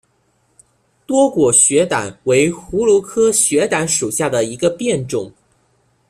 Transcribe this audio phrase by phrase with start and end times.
[1.05, 5.31] 多果雪胆为葫芦科雪胆属下的一个变种。